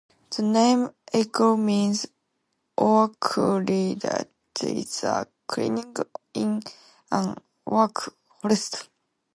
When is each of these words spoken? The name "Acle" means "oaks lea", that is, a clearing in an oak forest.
The 0.35 0.41
name 0.41 0.89
"Acle" 1.13 1.59
means 1.59 2.07
"oaks 2.75 3.37
lea", 3.37 3.93
that 3.93 4.31
is, 4.59 5.03
a 5.03 5.27
clearing 5.45 5.93
in 6.33 6.63
an 7.11 7.35
oak 7.67 8.11
forest. 8.41 8.89